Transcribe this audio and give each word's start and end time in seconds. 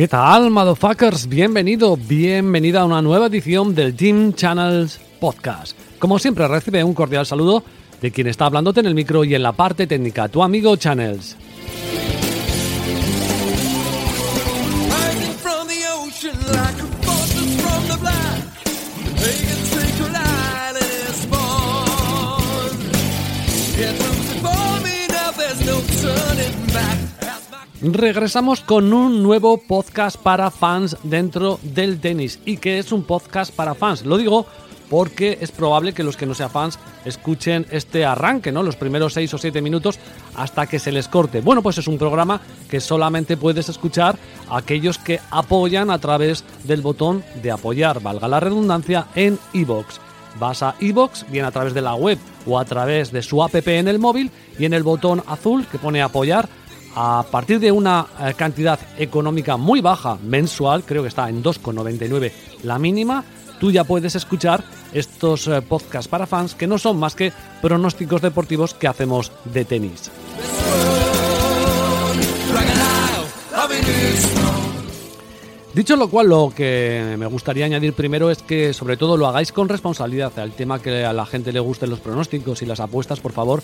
¿Qué 0.00 0.08
tal, 0.08 0.50
motherfuckers? 0.50 1.28
Bienvenido, 1.28 1.94
bienvenida 1.94 2.80
a 2.80 2.84
una 2.86 3.02
nueva 3.02 3.26
edición 3.26 3.74
del 3.74 3.94
Team 3.94 4.32
Channels 4.32 4.98
Podcast. 5.20 5.76
Como 5.98 6.18
siempre, 6.18 6.48
recibe 6.48 6.82
un 6.82 6.94
cordial 6.94 7.26
saludo 7.26 7.62
de 8.00 8.10
quien 8.10 8.26
está 8.26 8.46
hablándote 8.46 8.80
en 8.80 8.86
el 8.86 8.94
micro 8.94 9.24
y 9.24 9.34
en 9.34 9.42
la 9.42 9.52
parte 9.52 9.86
técnica, 9.86 10.26
tu 10.30 10.42
amigo 10.42 10.74
Channels. 10.76 11.36
Regresamos 27.82 28.60
con 28.60 28.92
un 28.92 29.22
nuevo 29.22 29.56
podcast 29.56 30.18
para 30.18 30.50
fans 30.50 30.98
dentro 31.02 31.58
del 31.62 31.98
tenis. 31.98 32.38
¿Y 32.44 32.58
que 32.58 32.78
es 32.78 32.92
un 32.92 33.04
podcast 33.04 33.54
para 33.54 33.74
fans? 33.74 34.04
Lo 34.04 34.18
digo 34.18 34.44
porque 34.90 35.38
es 35.40 35.50
probable 35.50 35.94
que 35.94 36.02
los 36.02 36.18
que 36.18 36.26
no 36.26 36.34
sean 36.34 36.50
fans 36.50 36.78
escuchen 37.06 37.64
este 37.70 38.04
arranque, 38.04 38.52
¿no? 38.52 38.62
Los 38.62 38.76
primeros 38.76 39.14
6 39.14 39.32
o 39.32 39.38
7 39.38 39.62
minutos 39.62 39.98
hasta 40.36 40.66
que 40.66 40.78
se 40.78 40.92
les 40.92 41.08
corte. 41.08 41.40
Bueno, 41.40 41.62
pues 41.62 41.78
es 41.78 41.88
un 41.88 41.96
programa 41.96 42.42
que 42.68 42.80
solamente 42.80 43.38
puedes 43.38 43.70
escuchar 43.70 44.18
a 44.50 44.58
aquellos 44.58 44.98
que 44.98 45.18
apoyan 45.30 45.90
a 45.90 45.98
través 45.98 46.44
del 46.64 46.82
botón 46.82 47.24
de 47.42 47.50
apoyar, 47.50 48.02
valga 48.02 48.28
la 48.28 48.40
redundancia, 48.40 49.06
en 49.14 49.38
iVoox. 49.54 50.00
Vas 50.38 50.62
a 50.62 50.74
iVoox, 50.80 51.30
bien 51.30 51.46
a 51.46 51.50
través 51.50 51.72
de 51.72 51.80
la 51.80 51.94
web 51.94 52.18
o 52.46 52.58
a 52.58 52.64
través 52.66 53.10
de 53.10 53.22
su 53.22 53.42
app 53.42 53.54
en 53.54 53.88
el 53.88 53.98
móvil 53.98 54.30
y 54.58 54.66
en 54.66 54.74
el 54.74 54.82
botón 54.82 55.22
azul 55.26 55.66
que 55.66 55.78
pone 55.78 56.02
apoyar 56.02 56.46
a 56.94 57.24
partir 57.30 57.60
de 57.60 57.72
una 57.72 58.06
eh, 58.20 58.34
cantidad 58.36 58.78
económica 58.98 59.56
muy 59.56 59.80
baja 59.80 60.18
mensual, 60.22 60.84
creo 60.84 61.02
que 61.02 61.08
está 61.08 61.28
en 61.28 61.42
2,99 61.42 62.32
la 62.62 62.78
mínima, 62.78 63.24
tú 63.58 63.70
ya 63.70 63.84
puedes 63.84 64.14
escuchar 64.14 64.64
estos 64.92 65.46
eh, 65.46 65.62
podcasts 65.62 66.08
para 66.08 66.26
fans 66.26 66.54
que 66.54 66.66
no 66.66 66.78
son 66.78 66.98
más 66.98 67.14
que 67.14 67.32
pronósticos 67.62 68.22
deportivos 68.22 68.74
que 68.74 68.88
hacemos 68.88 69.32
de 69.44 69.64
tenis. 69.64 70.10
Dicho 75.72 75.94
lo 75.94 76.10
cual, 76.10 76.28
lo 76.28 76.52
que 76.54 77.14
me 77.16 77.26
gustaría 77.26 77.64
añadir 77.64 77.92
primero 77.92 78.28
es 78.28 78.42
que 78.42 78.74
sobre 78.74 78.96
todo 78.96 79.16
lo 79.16 79.28
hagáis 79.28 79.52
con 79.52 79.68
responsabilidad. 79.68 80.36
Al 80.40 80.50
tema 80.50 80.82
que 80.82 81.04
a 81.04 81.12
la 81.12 81.24
gente 81.26 81.52
le 81.52 81.60
gusten 81.60 81.90
los 81.90 82.00
pronósticos 82.00 82.60
y 82.62 82.66
las 82.66 82.80
apuestas, 82.80 83.20
por 83.20 83.30
favor, 83.30 83.62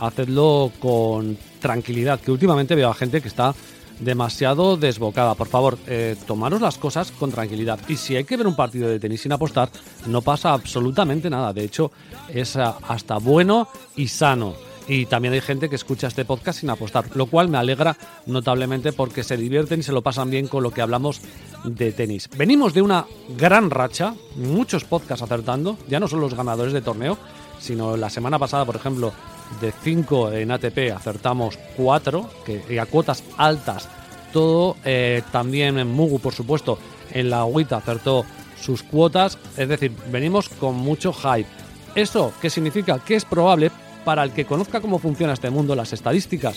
hacedlo 0.00 0.72
con 0.80 1.36
tranquilidad, 1.60 2.20
que 2.20 2.32
últimamente 2.32 2.74
veo 2.74 2.90
a 2.90 2.94
gente 2.94 3.20
que 3.20 3.28
está 3.28 3.54
demasiado 4.00 4.76
desbocada. 4.76 5.34
Por 5.34 5.48
favor, 5.48 5.78
eh, 5.86 6.16
tomaros 6.26 6.60
las 6.60 6.78
cosas 6.78 7.12
con 7.12 7.30
tranquilidad. 7.30 7.78
Y 7.88 7.96
si 7.96 8.16
hay 8.16 8.24
que 8.24 8.36
ver 8.36 8.46
un 8.46 8.56
partido 8.56 8.88
de 8.88 8.98
tenis 8.98 9.20
sin 9.20 9.32
apostar, 9.32 9.70
no 10.06 10.22
pasa 10.22 10.52
absolutamente 10.52 11.30
nada. 11.30 11.52
De 11.52 11.64
hecho, 11.64 11.92
es 12.28 12.56
ah, 12.56 12.78
hasta 12.88 13.18
bueno 13.18 13.68
y 13.96 14.08
sano. 14.08 14.54
Y 14.88 15.06
también 15.06 15.34
hay 15.34 15.40
gente 15.40 15.68
que 15.68 15.76
escucha 15.76 16.08
este 16.08 16.24
podcast 16.24 16.60
sin 16.60 16.70
apostar, 16.70 17.04
lo 17.14 17.26
cual 17.26 17.48
me 17.48 17.58
alegra 17.58 17.96
notablemente 18.26 18.92
porque 18.92 19.22
se 19.22 19.36
divierten 19.36 19.80
y 19.80 19.82
se 19.84 19.92
lo 19.92 20.02
pasan 20.02 20.30
bien 20.30 20.48
con 20.48 20.64
lo 20.64 20.72
que 20.72 20.82
hablamos 20.82 21.20
de 21.62 21.92
tenis. 21.92 22.28
Venimos 22.36 22.74
de 22.74 22.82
una 22.82 23.06
gran 23.38 23.70
racha, 23.70 24.14
muchos 24.34 24.82
podcasts 24.82 25.22
acertando, 25.22 25.78
ya 25.86 26.00
no 26.00 26.08
son 26.08 26.20
los 26.20 26.34
ganadores 26.34 26.72
de 26.72 26.80
torneo, 26.80 27.18
sino 27.60 27.96
la 27.96 28.10
semana 28.10 28.38
pasada, 28.40 28.64
por 28.64 28.74
ejemplo, 28.74 29.12
de 29.60 29.72
5 29.72 30.32
en 30.32 30.50
ATP 30.50 30.92
acertamos 30.94 31.58
4, 31.76 32.30
que 32.44 32.80
a 32.80 32.86
cuotas 32.86 33.24
altas 33.36 33.88
todo. 34.32 34.76
Eh, 34.84 35.22
también 35.32 35.78
en 35.78 35.88
Mugu, 35.88 36.18
por 36.18 36.34
supuesto, 36.34 36.78
en 37.12 37.30
la 37.30 37.40
agüita 37.40 37.76
acertó 37.76 38.24
sus 38.60 38.82
cuotas. 38.82 39.38
Es 39.56 39.68
decir, 39.68 39.92
venimos 40.10 40.48
con 40.48 40.76
mucho 40.76 41.12
hype. 41.12 41.48
¿Eso 41.94 42.32
qué 42.40 42.50
significa? 42.50 42.98
Que 42.98 43.16
es 43.16 43.24
probable 43.24 43.70
para 44.04 44.22
el 44.22 44.32
que 44.32 44.44
conozca 44.44 44.80
cómo 44.80 44.98
funciona 44.98 45.32
este 45.32 45.50
mundo, 45.50 45.74
las 45.74 45.92
estadísticas 45.92 46.56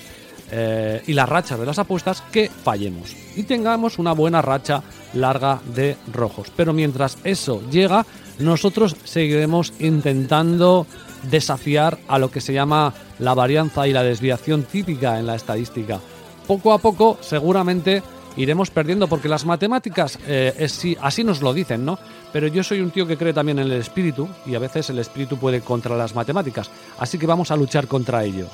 eh, 0.51 1.01
y 1.07 1.13
las 1.13 1.27
rachas 1.27 1.59
de 1.59 1.65
las 1.65 1.79
apuestas, 1.79 2.21
que 2.31 2.49
fallemos 2.49 3.15
y 3.35 3.43
tengamos 3.43 3.97
una 3.99 4.13
buena 4.13 4.41
racha 4.41 4.83
larga 5.13 5.59
de 5.73 5.97
rojos. 6.11 6.51
Pero 6.55 6.73
mientras 6.73 7.17
eso 7.23 7.61
llega, 7.69 8.05
nosotros 8.39 8.95
seguiremos 9.03 9.73
intentando 9.79 10.85
desafiar 11.23 11.97
a 12.07 12.19
lo 12.19 12.31
que 12.31 12.41
se 12.41 12.53
llama 12.53 12.93
la 13.19 13.33
varianza 13.33 13.87
y 13.87 13.93
la 13.93 14.03
desviación 14.03 14.63
típica 14.63 15.19
en 15.19 15.27
la 15.27 15.35
estadística. 15.35 15.99
Poco 16.47 16.73
a 16.73 16.77
poco, 16.77 17.17
seguramente 17.21 18.03
iremos 18.35 18.71
perdiendo 18.71 19.07
porque 19.07 19.29
las 19.29 19.45
matemáticas 19.45 20.19
eh, 20.27 20.67
así 21.01 21.23
nos 21.23 21.41
lo 21.41 21.53
dicen, 21.53 21.85
¿no? 21.85 21.99
Pero 22.31 22.47
yo 22.47 22.63
soy 22.63 22.81
un 22.81 22.91
tío 22.91 23.05
que 23.05 23.17
cree 23.17 23.33
también 23.33 23.59
en 23.59 23.67
el 23.67 23.73
espíritu 23.73 24.27
y 24.45 24.55
a 24.55 24.59
veces 24.59 24.89
el 24.89 24.99
espíritu 24.99 25.37
puede 25.37 25.61
contra 25.61 25.95
las 25.95 26.15
matemáticas, 26.15 26.69
así 26.99 27.17
que 27.17 27.27
vamos 27.27 27.51
a 27.51 27.55
luchar 27.55 27.87
contra 27.87 28.23
ello. 28.23 28.47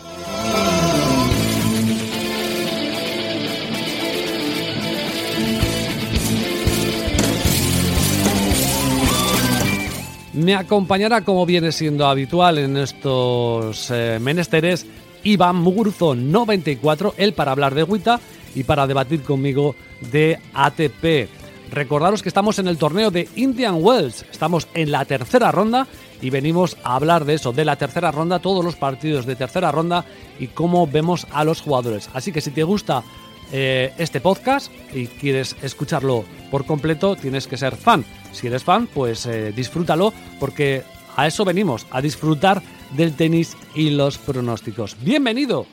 Me 10.49 10.55
acompañará, 10.55 11.21
como 11.21 11.45
viene 11.45 11.71
siendo 11.71 12.07
habitual 12.07 12.57
en 12.57 12.75
estos 12.75 13.91
eh, 13.91 14.17
menesteres, 14.19 14.83
Iván 15.23 15.57
Mugurzo 15.57 16.15
94, 16.15 17.13
él 17.17 17.33
para 17.33 17.51
hablar 17.51 17.75
de 17.75 17.83
Wita 17.83 18.19
y 18.55 18.63
para 18.63 18.87
debatir 18.87 19.21
conmigo 19.21 19.75
de 20.11 20.39
ATP. 20.55 21.29
Recordaros 21.71 22.23
que 22.23 22.29
estamos 22.29 22.57
en 22.57 22.67
el 22.67 22.79
torneo 22.79 23.11
de 23.11 23.29
Indian 23.35 23.77
Wells, 23.79 24.25
estamos 24.31 24.67
en 24.73 24.89
la 24.89 25.05
tercera 25.05 25.51
ronda 25.51 25.85
y 26.19 26.31
venimos 26.31 26.77
a 26.83 26.95
hablar 26.95 27.25
de 27.25 27.35
eso, 27.35 27.51
de 27.51 27.65
la 27.65 27.75
tercera 27.75 28.09
ronda, 28.09 28.39
todos 28.39 28.65
los 28.65 28.75
partidos 28.75 29.27
de 29.27 29.35
tercera 29.35 29.71
ronda 29.71 30.03
y 30.39 30.47
cómo 30.47 30.87
vemos 30.87 31.27
a 31.31 31.43
los 31.43 31.61
jugadores. 31.61 32.09
Así 32.15 32.31
que 32.31 32.41
si 32.41 32.49
te 32.49 32.63
gusta 32.63 33.03
eh, 33.51 33.93
este 33.97 34.21
podcast 34.21 34.71
y 34.93 35.07
quieres 35.07 35.55
escucharlo 35.61 36.25
por 36.51 36.65
completo, 36.65 37.15
tienes 37.15 37.47
que 37.47 37.57
ser 37.57 37.75
fan. 37.75 38.05
Si 38.31 38.47
eres 38.47 38.63
fan, 38.63 38.87
pues 38.87 39.25
eh, 39.25 39.51
disfrútalo 39.55 40.13
porque 40.39 40.83
a 41.15 41.27
eso 41.27 41.45
venimos, 41.45 41.87
a 41.91 42.01
disfrutar 42.01 42.61
del 42.95 43.15
tenis 43.15 43.57
y 43.75 43.89
los 43.91 44.17
pronósticos. 44.17 44.97
Bienvenido, 45.01 45.65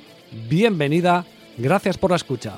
bienvenida, 0.49 1.25
gracias 1.59 1.99
por 1.99 2.11
la 2.11 2.17
escucha. 2.17 2.55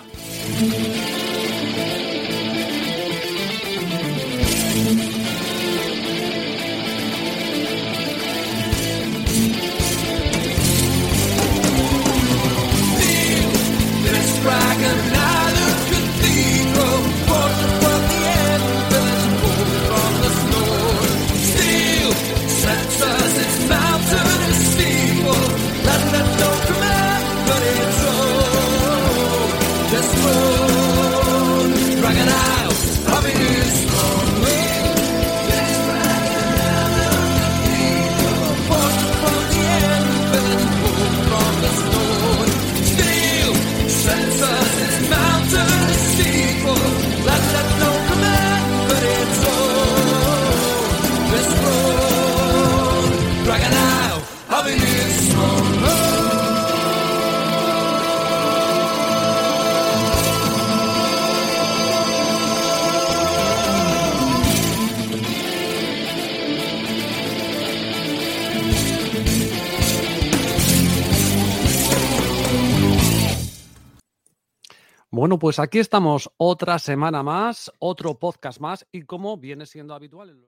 Bueno, 75.11 75.39
pues 75.39 75.59
aquí 75.59 75.79
estamos 75.79 76.31
otra 76.37 76.79
semana 76.79 77.23
más, 77.23 77.73
otro 77.79 78.19
podcast 78.19 78.61
más 78.61 78.87
y 78.93 79.03
como 79.03 79.39
viene 79.39 79.65
siendo 79.65 79.95
habitual. 79.95 80.47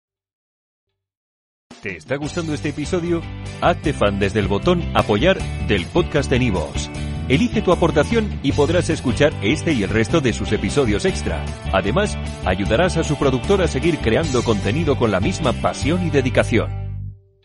¿Te 1.81 1.97
está 1.97 2.15
gustando 2.15 2.55
este 2.55 2.69
episodio? 2.69 3.21
Hazte 3.61 3.93
fan 3.93 4.17
desde 4.17 4.39
el 4.39 4.47
botón 4.47 4.81
apoyar 4.95 5.37
del 5.67 5.85
podcast 5.85 6.29
de 6.31 6.39
Nivos. 6.39 6.89
Elige 7.29 7.61
tu 7.61 7.71
aportación 7.71 8.39
y 8.41 8.53
podrás 8.53 8.89
escuchar 8.89 9.31
este 9.43 9.73
y 9.73 9.83
el 9.83 9.89
resto 9.89 10.21
de 10.21 10.33
sus 10.33 10.51
episodios 10.51 11.05
extra. 11.05 11.45
Además, 11.71 12.17
ayudarás 12.43 12.97
a 12.97 13.03
su 13.03 13.15
productor 13.15 13.61
a 13.61 13.67
seguir 13.67 13.99
creando 13.99 14.43
contenido 14.43 14.97
con 14.97 15.11
la 15.11 15.19
misma 15.19 15.53
pasión 15.53 16.07
y 16.07 16.09
dedicación. 16.09 16.86